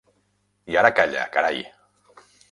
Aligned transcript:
I 0.75 0.79
ara 0.81 0.91
calla, 0.99 1.25
carai! 1.35 1.61